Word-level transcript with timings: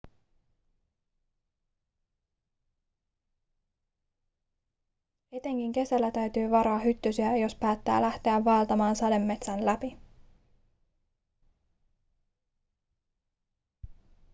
etenkin 5.31 5.71
kesällä 5.71 6.11
täytyy 6.11 6.51
varoa 6.51 6.79
hyttysiä 6.79 7.35
jos 7.37 7.55
päättää 7.55 8.01
lähteä 8.01 8.45
vaeltamaan 8.45 8.95
sademetsän 8.95 9.65
läpi 9.65 9.97